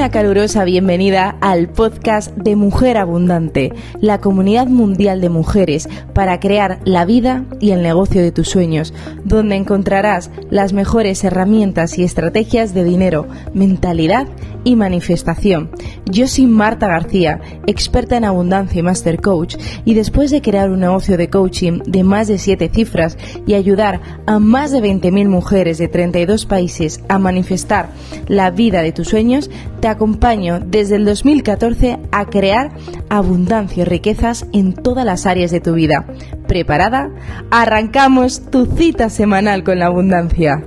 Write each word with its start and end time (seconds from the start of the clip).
una 0.00 0.08
calurosa 0.08 0.64
bienvenida 0.64 1.36
al 1.42 1.68
podcast 1.68 2.34
de 2.34 2.56
Mujer 2.56 2.96
Abundante, 2.96 3.74
la 4.00 4.18
comunidad 4.18 4.66
mundial 4.66 5.20
de 5.20 5.28
mujeres 5.28 5.90
para 6.14 6.40
crear 6.40 6.80
la 6.86 7.04
vida 7.04 7.44
y 7.60 7.72
el 7.72 7.82
negocio 7.82 8.22
de 8.22 8.32
tus 8.32 8.48
sueños, 8.48 8.94
donde 9.24 9.56
encontrarás 9.56 10.30
las 10.48 10.72
mejores 10.72 11.22
herramientas 11.22 11.98
y 11.98 12.04
estrategias 12.04 12.72
de 12.72 12.84
dinero, 12.84 13.26
mentalidad 13.52 14.26
y 14.64 14.76
manifestación. 14.76 15.70
Yo 16.10 16.26
soy 16.26 16.46
Marta 16.46 16.88
García, 16.88 17.40
experta 17.66 18.16
en 18.16 18.24
abundancia 18.24 18.80
y 18.80 18.82
master 18.82 19.20
coach, 19.20 19.56
y 19.84 19.94
después 19.94 20.30
de 20.30 20.42
crear 20.42 20.70
un 20.70 20.80
negocio 20.80 21.16
de 21.16 21.30
coaching 21.30 21.80
de 21.86 22.04
más 22.04 22.28
de 22.28 22.38
7 22.38 22.70
cifras 22.72 23.16
y 23.46 23.54
ayudar 23.54 24.00
a 24.26 24.38
más 24.38 24.72
de 24.72 24.80
20.000 24.80 25.28
mujeres 25.28 25.78
de 25.78 25.88
32 25.88 26.46
países 26.46 27.02
a 27.08 27.18
manifestar 27.18 27.90
la 28.28 28.50
vida 28.50 28.82
de 28.82 28.92
tus 28.92 29.08
sueños, 29.08 29.50
te 29.80 29.88
acompaño 29.88 30.60
desde 30.60 30.96
el 30.96 31.04
2014 31.04 31.98
a 32.12 32.26
crear 32.26 32.72
abundancia 33.08 33.82
y 33.82 33.84
riquezas 33.84 34.46
en 34.52 34.74
todas 34.74 35.04
las 35.04 35.26
áreas 35.26 35.50
de 35.50 35.60
tu 35.60 35.74
vida. 35.74 36.06
¿Preparada? 36.46 37.10
Arrancamos 37.50 38.50
tu 38.50 38.66
cita 38.66 39.10
semanal 39.10 39.64
con 39.64 39.78
la 39.78 39.86
abundancia. 39.86 40.64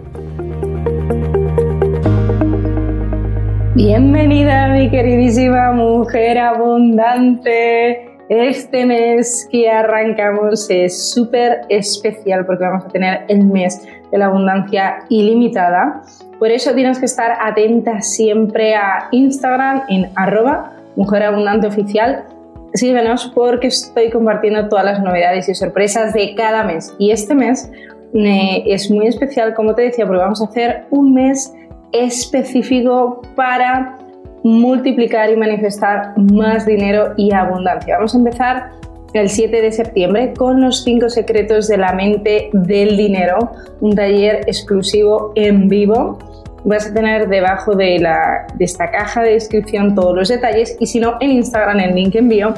Bienvenida 3.86 4.70
mi 4.70 4.90
queridísima 4.90 5.74
mujer 5.74 6.38
abundante. 6.38 8.18
Este 8.30 8.86
mes 8.86 9.46
que 9.52 9.70
arrancamos 9.70 10.70
es 10.70 11.12
súper 11.12 11.64
especial 11.68 12.46
porque 12.46 12.64
vamos 12.64 12.86
a 12.86 12.88
tener 12.88 13.26
el 13.28 13.44
mes 13.44 13.86
de 14.10 14.18
la 14.18 14.28
abundancia 14.28 15.00
ilimitada. 15.10 16.02
Por 16.40 16.50
eso 16.50 16.74
tienes 16.74 16.98
que 16.98 17.08
estar 17.08 17.38
atenta 17.42 18.02
siempre 18.02 18.74
a 18.74 19.10
Instagram 19.12 19.82
en 19.90 20.10
arroba 20.16 20.72
mujerabundanteoficial. 20.96 22.24
Síguenos 22.76 23.34
porque 23.36 23.68
estoy 23.68 24.10
compartiendo 24.12 24.70
todas 24.70 24.86
las 24.86 25.02
novedades 25.02 25.50
y 25.50 25.56
sorpresas 25.56 26.14
de 26.14 26.36
cada 26.36 26.64
mes. 26.64 26.96
Y 27.00 27.12
este 27.12 27.36
mes 27.36 27.70
eh, 28.14 28.64
es 28.66 28.90
muy 28.90 29.08
especial, 29.08 29.54
como 29.54 29.76
te 29.76 29.82
decía, 29.82 30.06
porque 30.06 30.22
vamos 30.22 30.42
a 30.42 30.46
hacer 30.46 30.86
un 30.90 31.14
mes 31.14 31.54
específico 31.94 33.22
para 33.36 33.98
multiplicar 34.44 35.30
y 35.30 35.38
manifestar 35.38 36.14
más 36.18 36.66
dinero 36.66 37.14
y 37.18 37.34
abundancia. 37.34 37.96
Vamos 37.96 38.14
a 38.14 38.18
empezar 38.18 38.72
el 39.14 39.30
7 39.30 39.62
de 39.62 39.72
septiembre 39.72 40.34
con 40.34 40.60
los 40.62 40.84
5 40.84 41.10
secretos 41.10 41.68
de 41.68 41.78
la 41.78 41.94
mente 41.94 42.50
del 42.52 42.98
dinero, 42.98 43.52
un 43.80 43.96
taller 43.96 44.42
exclusivo 44.48 45.32
en 45.36 45.70
vivo. 45.70 46.18
Vas 46.66 46.88
a 46.88 46.94
tener 46.94 47.30
debajo 47.30 47.76
de, 47.76 48.00
la, 48.00 48.48
de 48.56 48.66
esta 48.66 48.90
caja 48.90 49.22
de 49.22 49.34
descripción 49.34 49.96
todos 49.96 50.16
los 50.16 50.30
detalles 50.30 50.76
y 50.80 50.88
si 50.88 51.00
no 51.00 51.18
en 51.20 51.32
Instagram, 51.32 51.80
en 51.80 51.96
link 51.96 52.16
envío, 52.16 52.54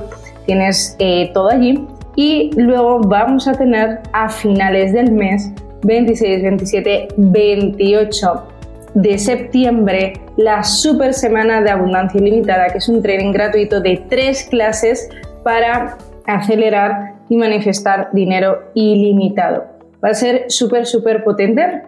tienes 0.46 0.96
eh, 1.00 1.32
todo 1.34 1.50
allí. 1.50 1.86
Y 2.16 2.52
luego 2.56 3.02
vamos 3.02 3.48
a 3.48 3.54
tener 3.54 4.00
a 4.14 4.30
finales 4.30 4.94
del 4.94 5.12
mes 5.12 5.52
26, 5.84 6.42
27, 6.42 7.08
28 7.18 8.55
de 8.96 9.20
septiembre 9.20 10.14
la 10.38 10.64
Super 10.64 11.14
Semana 11.14 11.62
de 11.62 11.70
Abundancia 11.70 12.20
Ilimitada, 12.20 12.68
que 12.70 12.80
es 12.80 12.90
un 12.90 13.04
training 13.04 13.32
gratuito 13.32 13.82
de 13.82 14.04
tres 14.10 14.48
clases 14.50 15.10
para 15.44 15.98
acelerar 16.26 17.16
y 17.30 17.38
manifestar 17.38 18.10
dinero 18.14 18.64
ilimitado. 18.74 19.66
Va 20.04 20.10
a 20.10 20.14
ser 20.14 20.46
súper, 20.48 20.86
súper 20.86 21.24
potente, 21.24 21.84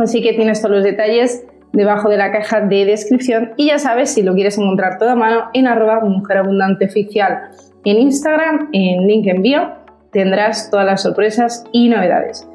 así 0.00 0.22
que 0.22 0.32
tienes 0.32 0.60
todos 0.60 0.76
los 0.76 0.84
detalles 0.84 1.44
debajo 1.72 2.08
de 2.08 2.16
la 2.16 2.32
caja 2.32 2.62
de 2.62 2.86
descripción 2.86 3.52
y 3.56 3.66
ya 3.68 3.78
sabes, 3.78 4.14
si 4.14 4.22
lo 4.22 4.34
quieres 4.34 4.56
encontrar 4.56 4.98
toda 4.98 5.14
mano, 5.14 5.50
en 5.52 5.66
arroba 5.66 6.00
mujer 6.00 6.38
abundante 6.38 6.86
oficial 6.86 7.50
en 7.84 7.98
Instagram, 7.98 8.70
en 8.72 9.06
link 9.06 9.26
envío, 9.28 9.72
tendrás 10.10 10.70
todas 10.70 10.86
las 10.86 11.02
sorpresas 11.02 11.64
y 11.70 11.88
novedades. 11.88 12.48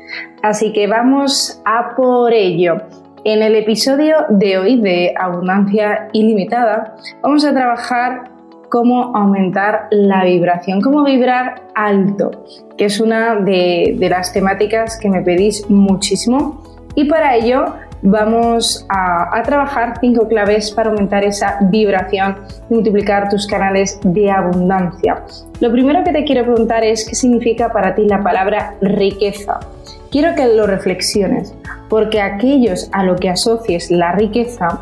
Así 0.44 0.74
que 0.74 0.88
vamos 0.88 1.62
a 1.66 1.96
por 1.96 2.34
ello. 2.34 2.82
En 3.24 3.44
el 3.44 3.54
episodio 3.54 4.26
de 4.30 4.58
hoy 4.58 4.82
de 4.82 5.14
Abundancia 5.16 6.10
Ilimitada 6.12 6.96
vamos 7.22 7.46
a 7.46 7.54
trabajar 7.54 8.32
cómo 8.70 9.16
aumentar 9.16 9.90
la 9.92 10.24
vibración, 10.24 10.82
cómo 10.82 11.04
vibrar 11.04 11.62
alto, 11.76 12.32
que 12.78 12.86
es 12.86 13.00
una 13.00 13.36
de, 13.36 13.96
las 14.10 14.34
temáticas 14.34 14.98
que 14.98 15.08
me 15.08 15.22
pedís 15.22 15.70
muchísimo. 15.70 16.64
Y 16.96 17.06
para 17.06 17.36
ello 17.36 17.76
vamos 18.02 18.88
a, 18.90 19.40
trabajar 19.44 20.00
cinco 20.02 20.28
claves 20.28 20.72
para 20.72 20.90
aumentar 20.90 21.24
esa 21.24 21.60
vibración 21.70 22.38
multiplicar 22.72 23.30
tus 23.30 23.46
canales 23.46 24.00
de 24.04 24.32
abundancia. 24.32 25.24
Lo 25.60 25.72
primero 25.72 26.04
que 26.04 26.12
te 26.12 26.24
quiero 26.24 26.44
preguntar 26.44 26.84
es 26.84 27.08
qué 27.08 27.14
significa 27.14 27.72
para 27.72 27.94
ti 27.94 28.08
la 28.08 28.24
palabra 28.24 28.74
riqueza. 28.82 29.60
Quiero 30.12 30.36
que 30.36 30.46
lo 30.46 30.68
reflexiones, 30.68 31.54
porque 31.88 32.20
aquellos 32.20 32.90
a 32.92 33.06
lo 33.06 33.16
que 33.16 33.30
asocies 33.30 33.90
la 33.90 34.12
riqueza, 34.12 34.82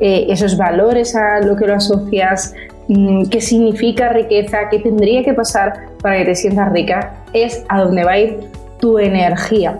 eh, 0.00 0.24
esos 0.30 0.56
valores 0.56 1.14
a 1.14 1.40
lo 1.40 1.54
que 1.54 1.66
lo 1.66 1.74
asocias, 1.74 2.54
mm, 2.88 3.26
qué 3.26 3.42
significa 3.42 4.08
riqueza, 4.08 4.70
qué 4.70 4.78
tendría 4.78 5.22
que 5.22 5.34
pasar 5.34 5.90
para 6.00 6.16
que 6.16 6.24
te 6.24 6.34
sientas 6.34 6.72
rica, 6.72 7.14
es 7.34 7.62
a 7.68 7.82
donde 7.82 8.04
va 8.04 8.12
a 8.12 8.18
ir 8.20 8.38
tu 8.80 8.98
energía. 8.98 9.78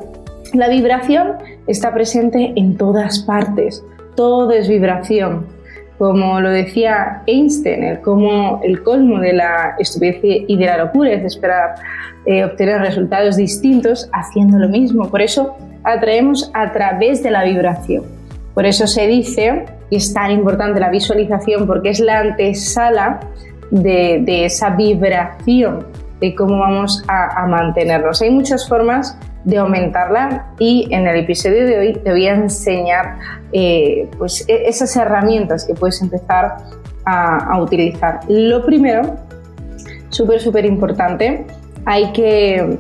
La 0.53 0.69
vibración 0.69 1.39
está 1.67 1.95
presente 1.95 2.53
en 2.55 2.77
todas 2.77 3.21
partes, 3.21 3.83
todo 4.17 4.51
es 4.51 4.69
vibración. 4.69 5.47
Como 6.01 6.41
lo 6.41 6.49
decía 6.49 7.23
Einstein, 7.27 7.85
el, 7.85 8.01
como 8.01 8.63
el 8.65 8.83
colmo 8.83 9.21
de 9.21 9.35
la 9.35 9.75
estupidez 9.79 10.17
y 10.23 10.57
de 10.57 10.65
la 10.65 10.79
locura 10.79 11.13
es 11.13 11.23
esperar 11.25 11.75
eh, 12.25 12.43
obtener 12.43 12.81
resultados 12.81 13.37
distintos 13.37 14.09
haciendo 14.15 14.59
lo 14.59 14.71
mismo. 14.71 15.11
Por 15.11 15.21
eso 15.21 15.59
atraemos 15.85 16.51
a 16.55 16.73
través 16.73 17.23
de 17.23 17.31
la 17.31 17.45
vibración. 17.45 18.05
Por 18.55 18.65
eso 18.65 18.87
se 18.87 19.07
dice, 19.09 19.67
y 19.91 19.97
es 19.97 20.15
tan 20.15 20.31
importante 20.31 20.81
la 20.81 20.89
visualización, 20.89 21.67
porque 21.67 21.91
es 21.91 22.01
la 22.01 22.21
antesala 22.21 23.21
de, 23.71 24.47
esa 24.47 24.71
vibración, 24.71 25.87
de 26.19 26.35
cómo 26.35 26.61
vamos 26.61 27.05
a, 27.09 27.47
mantenernos. 27.47 28.23
Hay 28.23 28.31
muchas 28.31 28.67
formas 28.67 29.19
de 29.45 29.59
aumentarla 29.59 30.47
y 30.59 30.89
en 30.91 31.07
el 31.07 31.17
episodio 31.17 31.67
de 31.67 31.79
hoy 31.79 31.93
te 31.95 32.11
voy 32.11 32.27
a 32.27 32.35
enseñar 32.35 33.19
eh, 33.53 34.09
pues, 34.19 34.45
e, 34.49 34.69
esas 34.69 34.95
herramientas 34.97 35.65
que 35.65 35.75
puedes 35.75 36.01
empezar 36.03 36.57
a, 37.05 37.61
utilizar. 37.61 38.21
Lo 38.29 38.65
primero, 38.65 39.17
súper, 40.11 40.41
súper 40.41 40.65
importante, 40.65 41.45
hay 41.85 42.13
que 42.13 42.79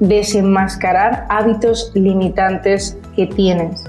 desenmascarar 0.00 1.26
hábitos 1.28 1.90
limitantes 1.94 2.98
que 3.16 3.26
tienes. 3.26 3.82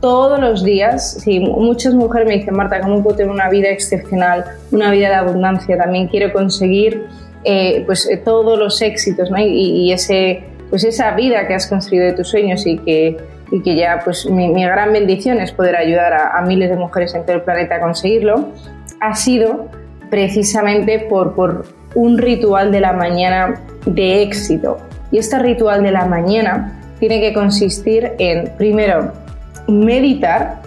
Todos 0.00 0.38
los 0.38 0.62
días, 0.62 1.24
muchas 1.40 1.94
mujeres 1.94 2.28
me 2.28 2.34
dicen, 2.38 2.54
Marta, 2.54 2.80
¿cómo 2.80 3.02
puedo 3.02 3.16
tener 3.16 3.32
una 3.32 3.48
vida 3.48 3.68
excepcional, 3.70 4.44
una 4.70 4.90
vida 4.90 5.08
de 5.08 5.14
abundancia? 5.14 5.78
También 5.78 6.08
quiero 6.08 6.32
conseguir 6.32 7.06
eh, 7.44 7.84
pues, 7.86 8.08
eh, 8.10 8.16
todos 8.16 8.58
los 8.58 8.82
éxitos 8.82 9.30
y, 9.38 9.92
ese, 9.92 10.44
pues 10.70 10.84
esa 10.84 11.12
vida 11.12 11.46
que 11.46 11.54
has 11.54 11.66
construido 11.66 12.04
de 12.06 12.12
tus 12.12 12.28
sueños 12.28 12.66
y 12.66 12.78
que, 12.78 13.16
y 13.50 13.62
que 13.62 13.76
ya 13.76 14.00
pues 14.04 14.26
mi, 14.26 14.52
gran 14.64 14.92
bendición 14.92 15.38
es 15.38 15.52
poder 15.52 15.76
ayudar 15.76 16.12
a, 16.14 16.40
miles 16.42 16.70
de 16.70 16.76
mujeres 16.76 17.14
en 17.14 17.24
todo 17.24 17.36
el 17.36 17.42
planeta 17.42 17.76
a 17.76 17.80
conseguirlo, 17.80 18.48
ha 19.00 19.14
sido 19.14 19.68
precisamente 20.10 21.00
por, 21.08 21.34
por 21.34 21.66
un 21.94 22.18
ritual 22.18 22.72
de 22.72 22.80
la 22.80 22.92
mañana 22.92 23.60
de 23.86 24.22
éxito. 24.22 24.78
Y 25.10 25.18
este 25.18 25.38
ritual 25.38 25.82
de 25.82 25.92
la 25.92 26.06
mañana 26.06 26.80
tiene 26.98 27.20
que 27.20 27.32
consistir 27.32 28.12
en, 28.18 28.52
primero, 28.56 29.12
meditar. 29.68 30.62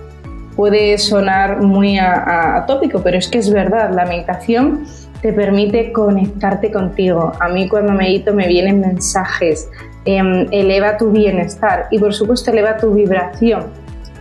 Puede 0.55 0.97
sonar 0.97 1.61
muy 1.61 1.97
atópico, 1.97 3.01
pero 3.01 3.17
es 3.17 3.27
que 3.27 3.37
es 3.37 3.51
verdad, 3.51 3.93
la 3.93 4.05
meditación 4.05 4.85
te 5.21 5.33
permite 5.33 5.91
conectarte 5.91 6.71
contigo. 6.71 7.33
A 7.39 7.49
mí 7.49 7.67
cuando 7.67 7.93
medito 7.93 8.33
me 8.33 8.47
vienen 8.47 8.79
mensajes, 8.79 9.69
em, 10.05 10.47
eleva 10.51 10.97
tu 10.97 11.11
bienestar 11.11 11.87
y 11.91 11.99
por 11.99 12.13
supuesto 12.13 12.51
eleva 12.51 12.77
tu 12.77 12.93
vibración. 12.93 13.65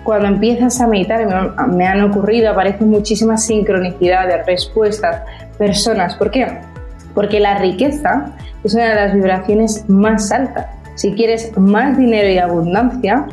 Cuando 0.02 0.28
empiezas 0.28 0.80
a 0.80 0.86
meditar, 0.86 1.26
me, 1.26 1.76
me 1.76 1.86
han 1.86 2.02
ocurrido, 2.02 2.50
aparecen 2.50 2.88
muchísimas 2.88 3.44
sincronicidades, 3.44 4.46
respuestas, 4.46 5.22
personas. 5.58 6.16
¿Por 6.16 6.30
qué? 6.30 6.46
Porque 7.14 7.40
la 7.40 7.58
riqueza 7.58 8.32
es 8.64 8.74
una 8.74 8.88
de 8.88 8.94
las 8.94 9.14
vibraciones 9.14 9.84
más 9.88 10.32
altas. 10.32 10.66
Si 10.94 11.12
quieres 11.12 11.56
más 11.56 11.96
dinero 11.96 12.28
y 12.28 12.38
abundancia, 12.38 13.26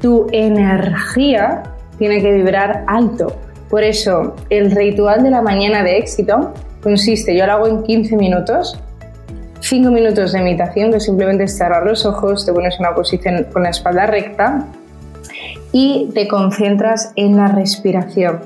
tu 0.00 0.26
energía 0.32 1.62
tiene 1.98 2.20
que 2.20 2.32
vibrar 2.32 2.84
alto. 2.86 3.36
Por 3.70 3.82
eso, 3.82 4.34
el 4.50 4.70
ritual 4.70 5.22
de 5.22 5.30
la 5.30 5.42
mañana 5.42 5.82
de 5.82 5.98
éxito 5.98 6.52
consiste, 6.84 7.36
yo 7.36 7.46
lo 7.46 7.52
hago 7.54 7.66
en 7.66 7.82
15 7.82 8.16
minutos, 8.16 8.78
5 9.60 9.90
minutos 9.90 10.32
de 10.32 10.42
meditación, 10.42 10.92
que 10.92 11.00
simplemente 11.00 11.44
es 11.44 11.56
cerrar 11.56 11.84
los 11.84 12.06
ojos, 12.06 12.46
te 12.46 12.52
pones 12.52 12.74
en 12.74 12.86
una 12.86 12.94
posición 12.94 13.46
con 13.52 13.64
la 13.64 13.70
espalda 13.70 14.06
recta 14.06 14.66
y 15.72 16.10
te 16.14 16.28
concentras 16.28 17.12
en 17.16 17.36
la 17.36 17.48
respiración. 17.48 18.40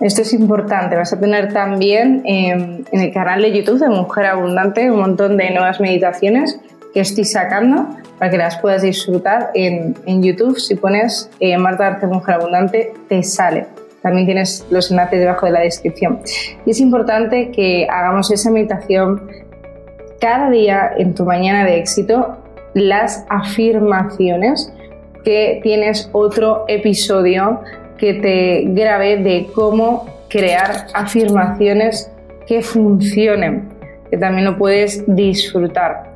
Esto 0.00 0.22
es 0.22 0.32
importante. 0.32 0.96
Vas 0.96 1.12
a 1.12 1.20
tener 1.20 1.52
también 1.52 2.22
em, 2.24 2.84
en 2.90 3.00
el 3.00 3.12
canal 3.12 3.42
de 3.42 3.52
YouTube 3.52 3.78
de 3.78 3.90
Mujer 3.90 4.26
Abundante 4.26 4.90
un 4.90 4.98
montón 4.98 5.36
de 5.36 5.50
nuevas 5.50 5.78
meditaciones 5.78 6.58
que 6.94 7.00
estoy 7.00 7.24
sacando 7.24 7.86
para 8.18 8.30
que 8.30 8.38
las 8.38 8.58
puedas 8.58 8.82
disfrutar 8.82 9.50
en, 9.54 9.94
YouTube. 10.22 10.58
Si 10.58 10.74
pones 10.74 11.30
eh, 11.38 11.56
Marta 11.58 11.86
Arte 11.86 12.06
Mujer 12.06 12.36
Abundante, 12.36 12.94
te 13.08 13.22
sale. 13.22 13.66
También 14.02 14.26
tienes 14.26 14.66
los 14.70 14.90
enlaces 14.90 15.20
debajo 15.20 15.46
de 15.46 15.52
la 15.52 15.60
descripción. 15.60 16.20
Y 16.64 16.70
es 16.70 16.80
importante 16.80 17.50
que 17.50 17.86
hagamos 17.90 18.30
esa 18.30 18.50
meditación 18.50 19.28
cada 20.20 20.50
día 20.50 20.92
en 20.98 21.14
tu 21.14 21.24
mañana 21.24 21.64
de 21.64 21.78
éxito, 21.78 22.36
las 22.74 23.24
afirmaciones 23.28 24.72
que 25.24 25.60
tienes 25.62 26.08
otro 26.12 26.64
episodio 26.68 27.60
que 27.98 28.14
te 28.14 28.64
grabe 28.68 29.18
de 29.18 29.48
cómo 29.54 30.06
crear 30.28 30.86
afirmaciones 30.94 32.10
que 32.46 32.62
funcionen, 32.62 33.68
que 34.10 34.16
también 34.16 34.46
lo 34.46 34.56
puedes 34.56 35.04
disfrutar. 35.06 36.14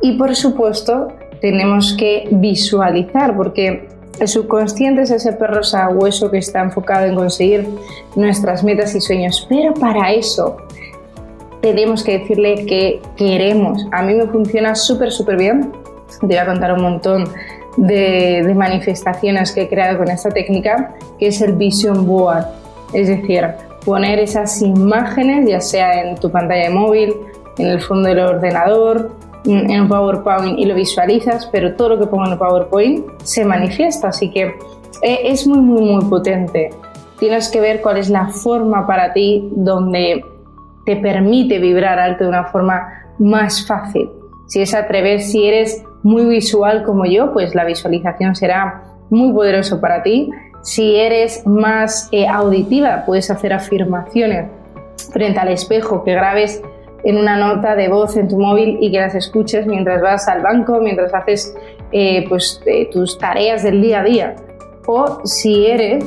Y 0.00 0.18
por 0.18 0.34
supuesto, 0.34 1.08
tenemos 1.40 1.94
que 1.96 2.28
visualizar, 2.30 3.36
porque 3.36 3.88
el 4.20 4.28
subconsciente 4.28 5.02
es 5.02 5.10
ese 5.10 5.32
perro 5.32 5.60
hueso 5.94 6.30
que 6.30 6.38
está 6.38 6.60
enfocado 6.60 7.06
en 7.06 7.14
conseguir 7.14 7.66
nuestras 8.14 8.62
metas 8.62 8.94
y 8.94 9.00
sueños, 9.00 9.46
pero 9.48 9.74
para 9.74 10.12
eso 10.12 10.56
tenemos 11.60 12.02
que 12.02 12.18
decirle 12.18 12.66
que 12.66 13.00
queremos. 13.16 13.86
A 13.92 14.02
mí 14.02 14.14
me 14.14 14.26
funciona 14.26 14.74
súper, 14.74 15.10
súper 15.12 15.38
bien. 15.38 15.72
Te 16.20 16.26
voy 16.26 16.36
a 16.36 16.44
contar 16.44 16.72
un 16.72 16.82
montón 16.82 17.24
de, 17.76 18.52
manifestaciones 18.54 19.52
que 19.52 19.62
he 19.62 19.68
creado 19.68 19.98
con 19.98 20.08
esta 20.08 20.28
técnica, 20.28 20.94
que 21.18 21.28
es 21.28 21.40
el 21.40 21.54
Vision 21.54 22.06
Board. 22.06 22.46
Es 22.92 23.08
decir, 23.08 23.46
poner 23.84 24.18
esas 24.18 24.60
imágenes, 24.60 25.48
ya 25.48 25.60
sea 25.60 26.02
en 26.02 26.16
tu 26.16 26.30
pantalla 26.30 26.64
de 26.64 26.74
móvil, 26.74 27.14
en 27.58 27.66
el 27.66 27.80
fondo 27.80 28.08
del 28.08 28.20
ordenador, 28.20 29.12
en 29.44 29.80
un 29.80 29.88
PowerPoint 29.88 30.58
y 30.58 30.66
lo 30.66 30.74
visualizas, 30.74 31.46
pero 31.46 31.74
todo 31.74 31.90
lo 31.90 31.98
que 31.98 32.06
pongo 32.06 32.26
en 32.26 32.32
el 32.32 32.38
PowerPoint 32.38 33.06
se 33.22 33.44
manifiesta, 33.44 34.08
así 34.08 34.30
que 34.30 34.54
eh, 35.02 35.18
es 35.24 35.46
muy, 35.46 35.60
muy, 35.60 35.82
muy 35.82 36.04
potente. 36.04 36.70
Tienes 37.18 37.50
que 37.50 37.60
ver 37.60 37.80
cuál 37.80 37.98
es 37.98 38.08
la 38.08 38.28
forma 38.28 38.86
para 38.86 39.12
ti 39.12 39.48
donde 39.52 40.24
te 40.84 40.96
permite 40.96 41.58
vibrar 41.58 41.98
alto 41.98 42.24
de 42.24 42.30
una 42.30 42.44
forma 42.44 42.88
más 43.18 43.66
fácil. 43.66 44.10
Si 44.46 44.60
es 44.60 44.74
a 44.74 44.86
través, 44.86 45.30
si 45.30 45.46
eres 45.46 45.84
muy 46.02 46.24
visual 46.24 46.82
como 46.84 47.04
yo, 47.06 47.32
pues 47.32 47.54
la 47.54 47.64
visualización 47.64 48.34
será 48.34 48.82
muy 49.10 49.32
poderoso 49.32 49.80
para 49.80 50.02
ti. 50.02 50.30
Si 50.62 50.96
eres 50.96 51.46
más 51.46 52.08
eh, 52.12 52.26
auditiva, 52.26 53.04
puedes 53.06 53.30
hacer 53.30 53.52
afirmaciones 53.52 54.50
frente 55.12 55.38
al 55.38 55.48
espejo, 55.48 56.04
que 56.04 56.12
grabes 56.12 56.62
en 57.04 57.16
una 57.16 57.36
nota 57.36 57.74
de 57.74 57.88
voz 57.88 58.16
en 58.16 58.28
tu 58.28 58.38
móvil 58.38 58.78
y 58.80 58.90
que 58.90 59.00
las 59.00 59.14
escuches 59.14 59.66
mientras 59.66 60.00
vas 60.00 60.28
al 60.28 60.42
banco, 60.42 60.80
mientras 60.80 61.12
haces 61.14 61.54
eh, 61.90 62.24
pues, 62.28 62.60
eh, 62.66 62.88
tus 62.90 63.18
tareas 63.18 63.62
del 63.62 63.82
día 63.82 64.00
a 64.00 64.04
día. 64.04 64.36
O 64.86 65.20
si 65.24 65.66
eres 65.66 66.04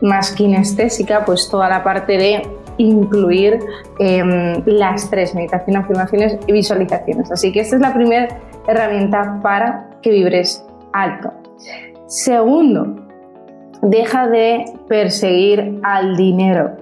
más 0.00 0.32
kinestésica, 0.32 1.24
pues 1.24 1.48
toda 1.48 1.68
la 1.68 1.82
parte 1.82 2.16
de 2.16 2.42
incluir 2.78 3.58
em, 3.98 4.62
las 4.64 5.10
tres, 5.10 5.34
meditación, 5.34 5.76
afirmaciones 5.76 6.38
y 6.46 6.52
visualizaciones. 6.52 7.30
Así 7.30 7.52
que 7.52 7.60
esta 7.60 7.76
es 7.76 7.82
la 7.82 7.92
primera 7.92 8.28
herramienta 8.66 9.40
para 9.42 9.90
que 10.02 10.10
vibres 10.10 10.64
alto. 10.92 11.32
Segundo, 12.06 12.96
deja 13.82 14.28
de 14.28 14.64
perseguir 14.88 15.80
al 15.82 16.16
dinero. 16.16 16.76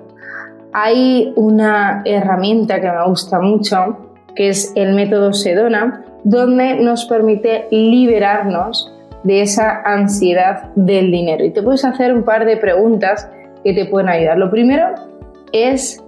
Hay 0.73 1.33
una 1.37 2.03
herramienta 2.05 2.81
que 2.81 2.91
me 2.91 3.07
gusta 3.07 3.41
mucho, 3.41 3.97
que 4.35 4.51
es 4.51 4.73
el 4.77 4.95
método 4.95 5.33
Sedona, 5.33 6.05
donde 6.25 6.77
nos 6.77 7.07
permite 7.07 7.67
liberarnos 7.71 8.95
de 9.25 9.43
esa 9.43 9.83
ansiedad 9.85 10.71
del 10.75 11.11
dinero. 11.11 11.45
Y 11.45 11.51
te 11.51 11.63
puedes 11.63 11.85
hacer 11.85 12.15
un 12.15 12.23
par 12.23 12.45
de 12.45 12.57
preguntas 12.57 13.31
que 13.65 13.73
te 13.73 13.87
pueden 13.87 14.09
ayudar. 14.09 14.39
Lo 14.39 14.51
primero 14.51 14.95
es 15.53 16.05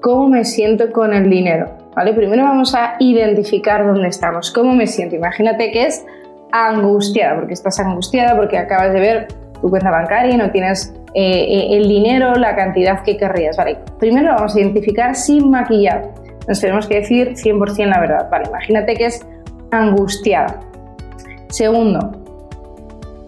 cómo 0.00 0.28
me 0.28 0.44
siento 0.44 0.90
con 0.90 1.12
el 1.12 1.28
dinero. 1.28 1.78
¿vale? 1.98 2.12
Primero 2.14 2.44
vamos 2.44 2.76
a 2.76 2.94
identificar 3.00 3.84
dónde 3.84 4.06
estamos, 4.06 4.52
cómo 4.52 4.72
me 4.72 4.86
siento. 4.86 5.16
Imagínate 5.16 5.72
que 5.72 5.86
es 5.86 6.06
angustiada, 6.52 7.34
porque 7.34 7.54
estás 7.54 7.80
angustiada, 7.80 8.36
porque 8.36 8.56
acabas 8.56 8.92
de 8.92 9.00
ver 9.00 9.28
tu 9.60 9.70
cuenta 9.70 9.90
bancaria 9.90 10.34
y 10.34 10.36
no 10.36 10.50
tienes 10.50 10.94
eh, 11.14 11.22
eh, 11.22 11.76
el 11.76 11.88
dinero, 11.88 12.34
la 12.34 12.54
cantidad 12.54 13.02
que 13.02 13.16
querrías. 13.16 13.56
¿vale? 13.56 13.78
Primero 13.98 14.34
vamos 14.34 14.54
a 14.54 14.60
identificar 14.60 15.14
sin 15.14 15.50
maquillar. 15.50 16.10
Nos 16.46 16.60
tenemos 16.60 16.86
que 16.86 16.96
decir 17.00 17.34
100% 17.34 17.86
la 17.86 18.00
verdad. 18.00 18.28
Vale, 18.30 18.44
imagínate 18.48 18.94
que 18.94 19.06
es 19.06 19.26
angustiada. 19.70 20.60
Segundo, 21.48 22.12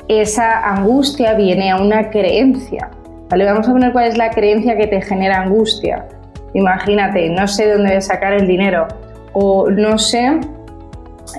esa 0.09 0.61
angustia 0.75 1.35
viene 1.35 1.71
a 1.71 1.77
una 1.77 2.11
creencia. 2.11 2.91
¿vale? 3.29 3.45
Vamos 3.45 3.69
a 3.69 3.73
poner 3.73 3.93
cuál 3.93 4.07
es 4.07 4.17
la 4.17 4.31
creencia 4.31 4.77
que 4.77 4.87
te 4.87 5.01
genera 5.01 5.43
angustia. 5.43 6.07
Imagínate, 6.55 7.29
no 7.31 7.47
sé 7.47 7.73
dónde 7.73 8.01
sacar 8.01 8.33
el 8.33 8.47
dinero 8.47 8.89
o 9.33 9.71
no 9.71 9.99
sé 9.99 10.41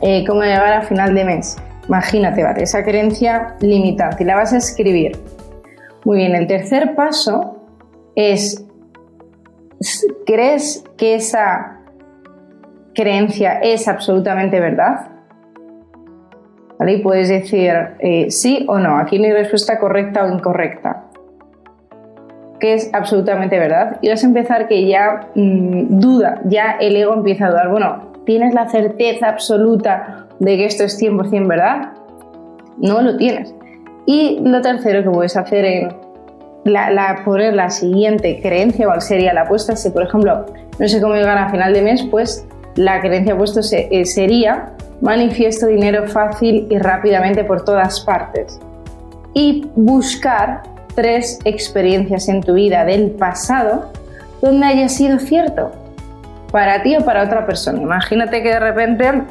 eh, 0.02 0.24
cómo 0.26 0.42
llegar 0.42 0.74
a 0.74 0.82
final 0.84 1.14
de 1.14 1.26
mes. 1.26 1.58
Imagínate. 1.92 2.64
Esa 2.64 2.86
creencia 2.86 3.58
limitante 3.60 4.24
y 4.24 4.26
la 4.26 4.36
vas 4.36 4.54
a 4.54 4.58
escribir. 4.60 5.12
Muy 6.06 6.20
bien, 6.20 6.34
el 6.36 6.48
tercer 6.48 6.96
paso 6.96 7.66
es, 8.16 8.66
¿crees 10.26 10.86
que 10.96 11.16
esa 11.16 11.82
creencia 12.96 13.60
es 13.60 13.90
absolutamente 13.90 14.62
verdad? 14.62 15.10
¿Vale? 16.80 16.94
Y 16.94 17.02
puedes 17.02 17.28
decir 17.28 17.74
eh, 18.00 18.32
sí 18.32 18.66
o 18.70 18.80
no. 18.80 18.98
Aquí 18.98 19.20
no 19.20 19.26
hay 19.26 19.34
respuesta 19.34 19.78
correcta 19.78 20.24
o 20.24 20.32
incorrecta 20.32 21.08
que 22.62 22.76
es 22.76 22.90
absolutamente 22.94 23.60
verdad. 23.60 23.98
Y 24.02 24.08
vas 24.08 24.24
a 24.24 24.28
empezar 24.28 24.70
que 24.70 24.88
ya 24.88 25.28
mm, 25.36 26.00
duda, 26.00 26.40
ya 26.46 26.78
el 26.80 26.96
ego 26.96 27.16
empieza 27.16 27.48
a 27.48 27.50
dudar. 27.50 27.70
Bueno, 27.70 28.14
¿tienes 28.24 28.54
la 28.54 28.70
certeza 28.70 29.28
absoluta 29.28 30.28
de 30.42 30.58
que 30.58 30.66
esto 30.66 30.84
es 30.84 31.00
100% 31.00 31.48
verdad? 31.48 31.94
No 32.78 33.02
lo 33.02 33.16
tienes. 33.16 33.54
Y 34.08 34.40
lo 34.42 34.62
tercero 34.62 35.04
que 35.04 35.10
puedes 35.12 35.38
hacer 35.38 35.64
en 35.66 35.90
la, 36.64 37.22
poner 37.24 37.54
la 37.54 37.70
siguiente 37.70 38.40
creencia, 38.42 38.88
¿cuál 38.88 39.02
sería 39.02 39.34
la 39.34 39.42
apuesta? 39.42 39.76
Si, 39.76 39.92
por 39.92 40.04
ejemplo, 40.04 40.48
no 40.80 40.88
sé 40.88 41.00
cómo 41.00 41.14
llegar 41.14 41.38
a 41.38 41.50
final 41.50 41.74
de 41.74 41.84
mes, 41.84 42.04
pues 42.10 42.48
la 42.76 43.02
creencia 43.02 43.38
puesto 43.38 43.60
eh, 43.72 44.06
sería 44.06 44.74
manifiesto 45.00 45.68
dinero 45.68 46.08
fácil 46.08 46.68
y 46.72 46.78
rápidamente 46.80 47.44
por 47.44 47.64
todas 47.64 48.02
partes. 48.02 48.60
Y 49.36 49.70
buscar 49.76 50.64
tres 50.96 51.40
experiencias 51.46 52.28
en 52.30 52.42
tu 52.42 52.56
vida 52.56 52.84
del 52.84 53.12
pasado 53.12 53.92
donde 54.42 54.66
haya 54.66 54.90
sido 54.90 55.20
cierto 55.20 55.72
para 56.52 56.82
ti 56.82 56.98
o 56.98 57.06
para 57.06 57.24
otra 57.24 57.46
persona. 57.46 57.80
Imagínate 57.80 58.42
que 58.42 58.50
de 58.50 58.60
repente 58.60 59.24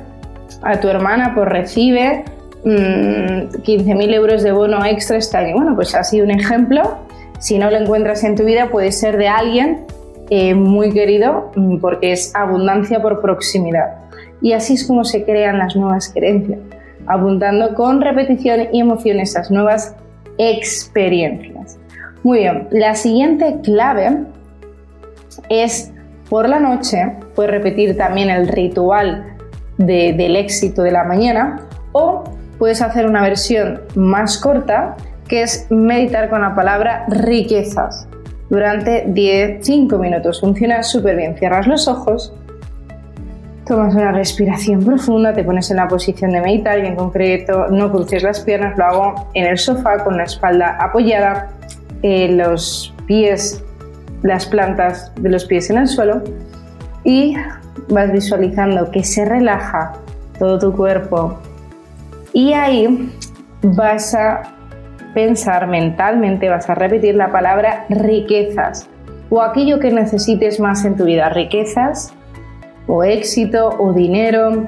a 0.63 0.81
tu 0.81 0.89
hermana 0.89 1.33
pues 1.35 1.49
recibe 1.49 2.25
15.000 2.65 3.95
mm, 3.95 4.15
euros 4.15 4.43
de 4.43 4.53
bono 4.53 4.85
extra 4.85 5.17
este 5.17 5.37
año. 5.37 5.57
Bueno, 5.57 5.75
pues 5.75 5.95
ha 5.95 6.05
sido 6.05 6.25
un 6.25 6.31
ejemplo. 6.31 6.99
Si 7.39 7.59
no 7.59 7.71
lo 7.71 7.77
encuentras 7.79 8.23
en 8.25 8.37
tu 8.37 8.45
vida, 8.45 8.69
puede 8.71 8.93
ser 8.93 9.17
de 9.17 9.29
alguien 9.29 9.87
eh, 10.29 10.55
muy 10.55 10.93
querido 10.93 11.51
mm, 11.57 11.79
porque 11.79 12.13
es 12.13 12.35
abundancia 12.35 13.01
por 13.01 13.21
proximidad. 13.21 13.97
Y 14.43 14.53
así 14.53 14.75
es 14.75 14.87
como 14.87 15.05
se 15.05 15.25
crean 15.25 15.59
las 15.59 15.77
nuevas 15.77 16.11
creencias, 16.13 16.61
apuntando 17.07 17.75
con 17.75 18.01
repetición 18.01 18.69
y 18.73 18.81
emoción 18.81 19.21
esas 19.21 19.51
nuevas 19.51 19.95
experiencias. 20.39 21.79
Muy 22.23 22.41
bien, 22.41 22.69
la 22.71 22.95
siguiente 22.95 23.57
clave 23.63 24.25
es 25.49 25.93
por 26.29 26.49
la 26.49 26.61
noche, 26.61 27.17
puedes 27.35 27.51
repetir 27.51 27.97
también 27.97 28.31
el 28.31 28.47
ritual 28.49 29.30
del 29.87 30.37
éxito 30.37 30.83
de 30.83 30.93
la 30.93 31.05
mañana 31.05 31.61
o 31.93 32.25
puedes 32.59 32.83
hacer 32.83 33.07
una 33.07 33.23
versión 33.23 33.81
más 33.95 34.39
corta 34.39 34.97
que 35.27 35.43
es 35.43 35.67
meditar 35.71 36.29
con 36.29 36.43
la 36.43 36.55
palabra 36.55 37.07
riquezas 37.09 38.07
durante 38.49 39.07
10-5 39.07 39.99
minutos. 39.99 40.41
Funciona 40.41 40.83
súper 40.83 41.17
bien. 41.17 41.37
Cierras 41.37 41.67
los 41.67 41.89
ojos 41.89 42.35
Tomas 43.71 43.95
una 43.95 44.11
respiración 44.11 44.83
profunda, 44.85 45.33
te 45.33 45.45
pones 45.45 45.71
en 45.71 45.77
la 45.77 45.87
posición 45.87 46.33
de 46.33 46.41
meditar 46.41 46.81
y 46.81 46.89
en 46.89 46.97
concreto 46.97 47.69
no 47.69 47.93
cruces 47.93 48.25
las 48.25 48.41
piernas, 48.41 48.77
lo 48.77 48.85
hago 48.85 49.29
en 49.35 49.47
el 49.47 49.59
sofá 49.59 50.03
con 50.03 50.17
la 50.17 50.25
espalda 50.25 50.77
apoyada, 50.81 51.51
eh, 52.03 52.33
los 52.33 52.93
pies, 53.07 53.63
las 54.23 54.47
plantas 54.47 55.13
de 55.21 55.31
los 55.31 55.45
pies 55.45 55.71
en 55.71 55.79
el 55.79 55.87
suelo 55.87 56.21
y 57.05 57.37
vas 57.89 58.13
visualizando 58.13 58.91
que 58.91 59.05
se 59.05 59.25
relaja 59.25 59.93
todo 60.39 60.59
tu 60.59 60.77
cuerpo. 60.77 61.39
Y 62.33 62.53
ahí 62.53 63.13
vas 63.63 64.15
a 64.15 64.43
pensar 65.15 65.67
mentalmente, 65.67 66.49
vas 66.49 66.69
a 66.71 66.75
repetir 66.75 67.15
la 67.15 67.33
palabra 67.33 67.87
riquezas 67.89 68.89
o 69.29 69.43
aquello 69.43 69.79
que 69.79 69.91
necesites 69.91 70.61
más 70.61 70.85
en 70.85 70.97
tu 70.97 71.05
vida, 71.05 71.29
riquezas 71.29 72.13
o 72.87 73.05
éxito 73.05 73.71
o 73.79 73.93
dinero 73.93 74.67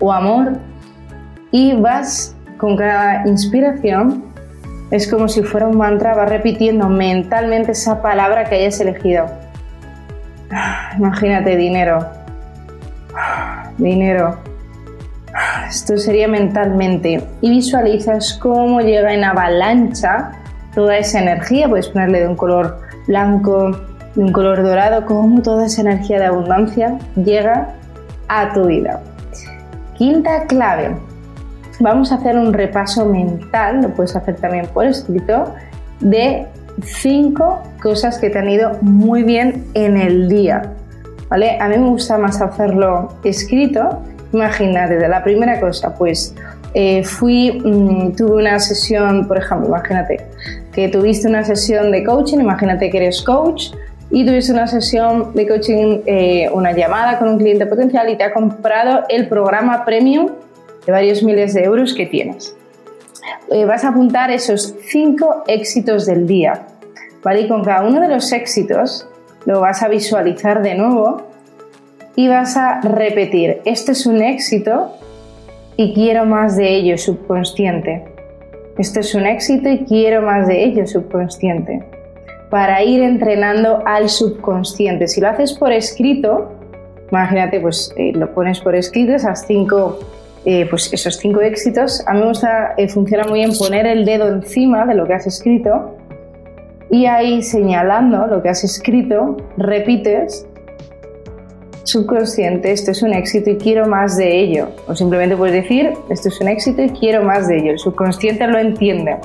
o 0.00 0.12
amor. 0.12 0.52
Y 1.50 1.74
vas 1.74 2.36
con 2.58 2.76
cada 2.76 3.26
inspiración, 3.26 4.24
es 4.90 5.10
como 5.10 5.28
si 5.28 5.42
fuera 5.42 5.66
un 5.66 5.76
mantra, 5.76 6.14
vas 6.14 6.28
repitiendo 6.28 6.88
mentalmente 6.88 7.72
esa 7.72 8.02
palabra 8.02 8.44
que 8.44 8.56
hayas 8.56 8.80
elegido. 8.80 9.26
Imagínate 10.98 11.56
dinero, 11.56 12.04
dinero, 13.78 14.36
esto 15.68 15.96
sería 15.96 16.26
mentalmente. 16.26 17.24
Y 17.40 17.50
visualizas 17.50 18.34
cómo 18.34 18.80
llega 18.80 19.14
en 19.14 19.22
avalancha 19.22 20.32
toda 20.74 20.96
esa 20.98 21.20
energía. 21.20 21.68
Puedes 21.68 21.88
ponerle 21.88 22.20
de 22.20 22.28
un 22.28 22.36
color 22.36 22.80
blanco, 23.06 23.70
de 24.14 24.24
un 24.24 24.32
color 24.32 24.62
dorado, 24.62 25.06
cómo 25.06 25.40
toda 25.42 25.66
esa 25.66 25.82
energía 25.82 26.18
de 26.18 26.26
abundancia 26.26 26.98
llega 27.14 27.74
a 28.28 28.52
tu 28.52 28.66
vida. 28.66 29.00
Quinta 29.96 30.44
clave. 30.46 30.96
Vamos 31.80 32.10
a 32.10 32.16
hacer 32.16 32.36
un 32.36 32.52
repaso 32.52 33.06
mental, 33.06 33.82
lo 33.82 33.90
puedes 33.90 34.16
hacer 34.16 34.34
también 34.36 34.66
por 34.66 34.84
escrito, 34.84 35.54
de 36.00 36.46
cinco 36.82 37.62
cosas 37.80 38.18
que 38.18 38.30
te 38.30 38.38
han 38.38 38.48
ido 38.48 38.78
muy 38.80 39.22
bien 39.22 39.64
en 39.74 39.96
el 39.96 40.28
día. 40.28 40.72
¿Vale? 41.28 41.58
A 41.60 41.68
mí 41.68 41.76
me 41.76 41.88
gusta 41.88 42.16
más 42.18 42.40
hacerlo 42.40 43.08
escrito 43.24 44.02
Imagínate, 44.32 44.96
de 44.96 45.08
la 45.08 45.24
primera 45.24 45.58
cosa, 45.58 45.94
pues 45.94 46.34
eh, 46.74 47.02
fui, 47.02 47.62
mm, 47.64 48.14
tuve 48.14 48.36
una 48.36 48.58
sesión, 48.60 49.26
por 49.26 49.38
ejemplo, 49.38 49.68
imagínate 49.68 50.20
que 50.72 50.88
tuviste 50.88 51.28
una 51.28 51.44
sesión 51.44 51.90
de 51.90 52.04
coaching, 52.04 52.38
imagínate 52.38 52.90
que 52.90 52.98
eres 52.98 53.22
coach 53.22 53.70
y 54.10 54.26
tuviste 54.26 54.52
una 54.52 54.66
sesión 54.66 55.32
de 55.34 55.48
coaching, 55.48 56.00
eh, 56.04 56.50
una 56.52 56.72
llamada 56.72 57.18
con 57.18 57.28
un 57.28 57.38
cliente 57.38 57.64
potencial 57.64 58.08
y 58.10 58.16
te 58.16 58.24
ha 58.24 58.34
comprado 58.34 59.04
el 59.08 59.28
programa 59.28 59.84
premium 59.86 60.28
de 60.84 60.92
varios 60.92 61.22
miles 61.22 61.54
de 61.54 61.64
euros 61.64 61.94
que 61.94 62.04
tienes. 62.04 62.54
Eh, 63.50 63.64
vas 63.64 63.84
a 63.84 63.88
apuntar 63.88 64.30
esos 64.30 64.74
cinco 64.88 65.42
éxitos 65.46 66.04
del 66.04 66.26
día, 66.26 66.66
¿vale? 67.22 67.42
Y 67.42 67.48
con 67.48 67.64
cada 67.64 67.82
uno 67.82 68.00
de 68.00 68.08
los 68.08 68.30
éxitos 68.32 69.08
lo 69.48 69.62
vas 69.62 69.82
a 69.82 69.88
visualizar 69.88 70.62
de 70.62 70.74
nuevo 70.74 71.22
y 72.16 72.28
vas 72.28 72.58
a 72.58 72.82
repetir, 72.82 73.62
este 73.64 73.92
es 73.92 74.04
un 74.04 74.20
éxito 74.20 74.92
y 75.74 75.94
quiero 75.94 76.26
más 76.26 76.58
de 76.58 76.68
ello 76.68 76.98
subconsciente. 76.98 78.04
Este 78.76 79.00
es 79.00 79.14
un 79.14 79.24
éxito 79.24 79.70
y 79.70 79.86
quiero 79.86 80.20
más 80.20 80.46
de 80.48 80.64
ello 80.64 80.86
subconsciente. 80.86 81.82
Para 82.50 82.82
ir 82.82 83.02
entrenando 83.02 83.82
al 83.86 84.10
subconsciente. 84.10 85.08
Si 85.08 85.22
lo 85.22 85.28
haces 85.28 85.54
por 85.54 85.72
escrito, 85.72 86.52
imagínate, 87.10 87.58
pues 87.58 87.94
eh, 87.96 88.12
lo 88.14 88.34
pones 88.34 88.60
por 88.60 88.74
escrito, 88.74 89.14
esas 89.14 89.46
cinco, 89.46 89.98
eh, 90.44 90.66
pues 90.68 90.92
esos 90.92 91.16
cinco 91.16 91.40
éxitos. 91.40 92.06
A 92.06 92.12
mí 92.12 92.20
me 92.20 92.26
gusta, 92.26 92.74
eh, 92.76 92.86
funciona 92.88 93.24
muy 93.24 93.38
bien 93.38 93.52
poner 93.58 93.86
el 93.86 94.04
dedo 94.04 94.28
encima 94.28 94.84
de 94.84 94.94
lo 94.94 95.06
que 95.06 95.14
has 95.14 95.26
escrito 95.26 95.97
y 96.90 97.06
ahí 97.06 97.42
señalando 97.42 98.26
lo 98.26 98.42
que 98.42 98.48
has 98.48 98.64
escrito, 98.64 99.36
repites 99.56 100.46
subconsciente, 101.84 102.70
esto 102.70 102.90
es 102.90 103.02
un 103.02 103.14
éxito 103.14 103.50
y 103.50 103.56
quiero 103.56 103.86
más 103.86 104.16
de 104.16 104.40
ello. 104.40 104.68
O 104.86 104.94
simplemente 104.94 105.36
puedes 105.36 105.54
decir, 105.54 105.92
esto 106.10 106.28
es 106.28 106.40
un 106.40 106.48
éxito 106.48 106.82
y 106.82 106.90
quiero 106.90 107.22
más 107.22 107.48
de 107.48 107.58
ello. 107.58 107.72
El 107.72 107.78
subconsciente 107.78 108.46
lo 108.46 108.58
entiende. 108.58 109.16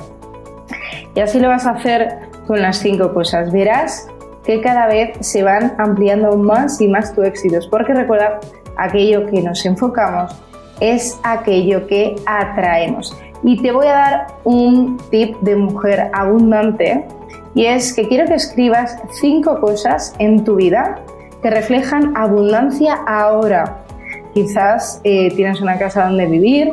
Y 1.14 1.20
así 1.20 1.38
lo 1.38 1.48
vas 1.48 1.66
a 1.66 1.72
hacer 1.72 2.08
con 2.46 2.62
las 2.62 2.78
cinco 2.78 3.12
cosas. 3.12 3.52
Verás 3.52 4.08
que 4.44 4.60
cada 4.60 4.86
vez 4.86 5.16
se 5.20 5.42
van 5.42 5.74
ampliando 5.78 6.36
más 6.36 6.80
y 6.80 6.88
más 6.88 7.14
tus 7.14 7.26
éxitos. 7.26 7.66
Porque 7.66 7.92
recuerda, 7.92 8.40
aquello 8.76 9.26
que 9.26 9.42
nos 9.42 9.64
enfocamos 9.66 10.34
es 10.80 11.18
aquello 11.22 11.86
que 11.86 12.16
atraemos. 12.26 13.16
Y 13.42 13.60
te 13.60 13.72
voy 13.72 13.86
a 13.86 13.92
dar 13.92 14.26
un 14.44 14.96
tip 15.10 15.36
de 15.40 15.54
mujer 15.54 16.10
abundante 16.14 17.06
y 17.54 17.66
es 17.66 17.94
que 17.94 18.08
quiero 18.08 18.26
que 18.26 18.34
escribas 18.34 18.96
cinco 19.12 19.60
cosas 19.60 20.14
en 20.18 20.44
tu 20.44 20.56
vida 20.56 21.00
que 21.42 21.50
reflejan 21.50 22.16
abundancia 22.16 22.94
ahora. 23.06 23.84
Quizás 24.32 25.00
eh, 25.04 25.32
tienes 25.36 25.60
una 25.60 25.78
casa 25.78 26.06
donde 26.06 26.26
vivir 26.26 26.72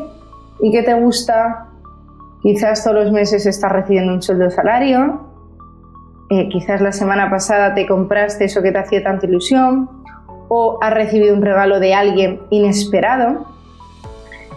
y 0.62 0.72
que 0.72 0.82
te 0.82 0.94
gusta, 0.94 1.68
quizás 2.42 2.84
todos 2.84 3.04
los 3.04 3.12
meses 3.12 3.46
estás 3.46 3.72
recibiendo 3.72 4.14
un 4.14 4.22
sueldo 4.22 4.50
salario, 4.50 5.28
eh, 6.32 6.48
quizás 6.50 6.82
la 6.82 6.94
semana 6.94 7.30
pasada 7.30 7.74
te 7.76 7.86
compraste 7.86 8.46
eso 8.46 8.62
que 8.62 8.72
te 8.72 8.80
hacía 8.80 9.04
tanta 9.04 9.26
ilusión 9.26 9.90
o 10.48 10.80
has 10.82 10.94
recibido 10.94 11.36
un 11.36 11.42
regalo 11.42 11.80
de 11.80 11.94
alguien 11.94 12.42
inesperado. 12.50 13.46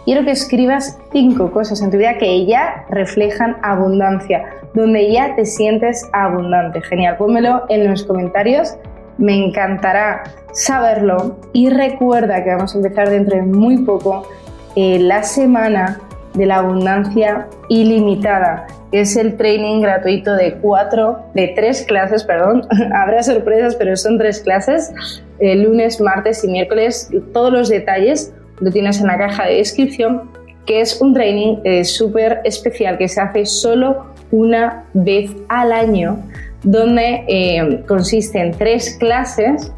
Quiero 0.05 0.23
que 0.25 0.33
escribas 0.33 0.99
cinco 1.13 1.51
cosas 1.51 1.81
en 1.81 1.91
tu 1.91 1.97
vida 1.97 2.19
que 2.19 2.45
ya 2.45 2.85
reflejan 2.91 3.57
abundancia, 3.63 4.45
donde 4.75 5.11
ya 5.11 5.35
te 5.35 5.47
sientes 5.47 6.07
abundante. 6.13 6.83
Genial, 6.83 7.17
pónmelo 7.17 7.63
en 7.71 7.89
los 7.89 8.05
comentarios. 8.05 8.77
Me 9.17 9.35
encantará 9.35 10.25
saberlo. 10.53 11.39
Y 11.55 11.71
recuerda 11.71 12.45
que 12.45 12.51
vamos 12.51 12.75
a 12.75 12.79
empezar 12.79 13.09
dentro 13.09 13.37
de 13.37 13.43
muy 13.45 13.79
poco 13.79 14.29
eh, 14.77 14.99
la 14.99 15.23
semana 15.23 16.01
de 16.35 16.47
la 16.47 16.57
abundancia 16.57 17.47
ilimitada, 17.71 18.67
que 18.91 19.01
es 19.01 19.17
el 19.17 19.37
training 19.39 19.81
gratuito 19.81 20.35
de 20.35 20.55
cuatro, 20.57 21.21
de 21.33 21.53
tres 21.57 21.83
clases, 21.83 22.25
perdón, 22.25 22.67
habrá 22.95 23.23
sorpresas, 23.23 23.77
pero 23.77 23.97
son 23.97 24.19
tres 24.19 24.41
clases, 24.41 24.93
eh, 25.39 25.55
lunes, 25.55 26.01
martes 26.01 26.45
y 26.45 26.49
miércoles, 26.49 27.09
todos 27.33 27.53
los 27.53 27.69
detalles 27.71 28.35
lo 28.65 28.71
tienes 28.71 28.99
en 29.01 29.09
la 29.09 29.19
caja 29.19 29.47
de 29.47 29.57
descripción, 29.57 30.31
que 30.65 30.81
es 30.81 31.01
un 31.03 31.13
training 31.13 31.59
eh, 31.65 31.85
súper 31.85 32.41
especial 32.45 32.97
que 32.97 33.09
se 33.09 33.21
hace 33.21 33.45
solo 33.45 34.07
una 34.31 34.85
vez 34.95 35.31
al 35.49 35.71
año 35.71 36.19
donde 36.63 37.25
eh, 37.29 37.85
consiste 37.87 38.41
en 38.41 38.53
tres 38.53 38.97
clases 38.99 39.71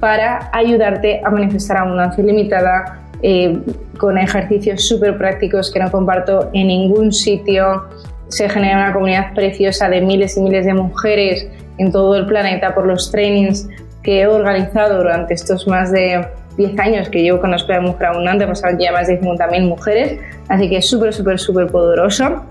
para 0.00 0.50
ayudarte 0.52 1.20
a 1.24 1.30
manifestar 1.30 1.76
abundancia 1.76 2.24
ilimitada 2.24 3.08
eh, 3.22 3.56
con 3.98 4.18
ejercicios 4.18 4.82
súper 4.82 5.16
prácticos 5.16 5.72
que 5.72 5.78
no 5.78 5.92
comparto 5.92 6.50
en 6.52 6.66
ningún 6.66 7.12
sitio. 7.12 7.84
Se 8.28 8.48
genera 8.48 8.78
una 8.78 8.92
comunidad 8.92 9.32
preciosa 9.32 9.88
de 9.88 10.00
miles 10.00 10.36
y 10.36 10.40
miles 10.40 10.66
de 10.66 10.74
mujeres 10.74 11.46
en 11.78 11.92
todo 11.92 12.16
el 12.16 12.26
planeta 12.26 12.74
por 12.74 12.84
los 12.84 13.12
trainings 13.12 13.68
que 14.02 14.22
he 14.22 14.26
organizado 14.26 14.98
durante 14.98 15.34
estos 15.34 15.68
más 15.68 15.92
de 15.92 16.26
10 16.56 16.78
años 16.78 17.08
que 17.08 17.22
llevo 17.22 17.40
con 17.40 17.50
la 17.50 17.56
Escuela 17.56 17.80
de 17.80 17.88
Mujer 17.88 18.06
Abundante, 18.06 18.46
pasaron 18.46 18.78
ya 18.78 18.92
más 18.92 19.08
de 19.08 19.20
50.000 19.20 19.68
mujeres, 19.68 20.20
así 20.48 20.68
que 20.68 20.78
es 20.78 20.88
súper, 20.88 21.12
súper, 21.12 21.38
súper 21.38 21.66
poderoso. 21.68 22.44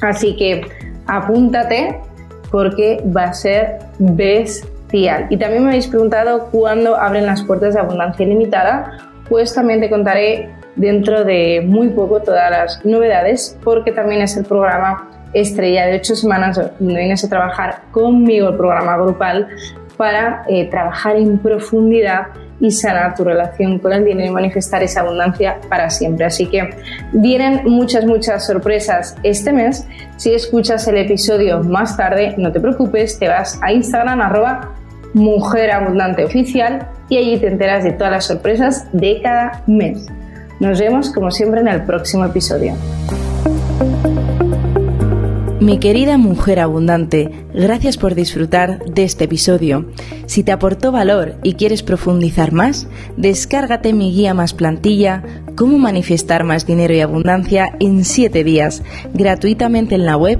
Así 0.00 0.36
que 0.36 0.62
apúntate 1.06 1.98
porque 2.50 3.02
va 3.16 3.24
a 3.24 3.34
ser 3.34 3.78
bestial. 3.98 5.26
Y 5.30 5.36
también 5.36 5.64
me 5.64 5.70
habéis 5.70 5.86
preguntado 5.86 6.48
cuándo 6.50 6.96
abren 6.96 7.26
las 7.26 7.42
puertas 7.42 7.74
de 7.74 7.80
abundancia 7.80 8.24
ilimitada, 8.24 8.98
pues 9.28 9.54
también 9.54 9.80
te 9.80 9.90
contaré 9.90 10.50
dentro 10.76 11.24
de 11.24 11.62
muy 11.66 11.88
poco 11.88 12.20
todas 12.20 12.50
las 12.50 12.84
novedades, 12.84 13.58
porque 13.64 13.92
también 13.92 14.22
es 14.22 14.36
el 14.36 14.44
programa 14.44 15.08
estrella 15.34 15.86
de 15.86 15.96
ocho 15.96 16.16
semanas 16.16 16.56
donde 16.78 16.94
vienes 16.94 17.22
a 17.24 17.28
trabajar 17.28 17.82
conmigo 17.90 18.48
el 18.48 18.56
programa 18.56 18.96
grupal 18.96 19.48
para 19.96 20.44
eh, 20.48 20.70
trabajar 20.70 21.16
en 21.16 21.38
profundidad 21.38 22.28
y 22.60 22.70
sanar 22.70 23.14
tu 23.14 23.24
relación 23.24 23.78
con 23.78 23.92
el 23.92 24.04
dinero 24.04 24.30
y 24.30 24.34
manifestar 24.34 24.82
esa 24.82 25.00
abundancia 25.00 25.58
para 25.68 25.90
siempre. 25.90 26.26
Así 26.26 26.46
que 26.46 26.70
vienen 27.12 27.62
muchas, 27.64 28.04
muchas 28.04 28.46
sorpresas 28.46 29.16
este 29.22 29.52
mes. 29.52 29.86
Si 30.16 30.32
escuchas 30.32 30.86
el 30.88 30.96
episodio 30.96 31.62
más 31.62 31.96
tarde, 31.96 32.34
no 32.36 32.52
te 32.52 32.60
preocupes, 32.60 33.18
te 33.18 33.28
vas 33.28 33.58
a 33.62 33.72
Instagram 33.72 34.20
arroba 34.20 34.72
Mujer 35.14 35.70
Abundante 35.70 36.24
Oficial 36.24 36.88
y 37.08 37.16
allí 37.16 37.38
te 37.38 37.48
enteras 37.48 37.84
de 37.84 37.92
todas 37.92 38.12
las 38.12 38.26
sorpresas 38.26 38.86
de 38.92 39.20
cada 39.22 39.62
mes. 39.66 40.06
Nos 40.60 40.80
vemos 40.80 41.10
como 41.10 41.30
siempre 41.30 41.60
en 41.60 41.68
el 41.68 41.82
próximo 41.84 42.24
episodio. 42.24 42.74
Mi 45.60 45.78
querida 45.78 46.18
mujer 46.18 46.60
abundante, 46.60 47.30
Gracias 47.58 47.96
por 47.96 48.14
disfrutar 48.14 48.84
de 48.84 49.02
este 49.02 49.24
episodio. 49.24 49.90
Si 50.26 50.44
te 50.44 50.52
aportó 50.52 50.92
valor 50.92 51.34
y 51.42 51.54
quieres 51.54 51.82
profundizar 51.82 52.52
más, 52.52 52.86
descárgate 53.16 53.92
mi 53.92 54.12
guía 54.12 54.32
más 54.32 54.54
plantilla, 54.54 55.24
cómo 55.56 55.76
manifestar 55.76 56.44
más 56.44 56.66
dinero 56.66 56.94
y 56.94 57.00
abundancia 57.00 57.74
en 57.80 58.04
7 58.04 58.44
días, 58.44 58.84
gratuitamente 59.12 59.96
en 59.96 60.06
la 60.06 60.16
web 60.16 60.38